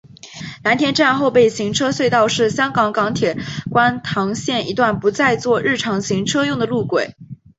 [0.63, 3.37] 蓝田站后备行车隧道是香港港铁
[3.69, 7.13] 观塘线一段不再作日常行车用的路轨。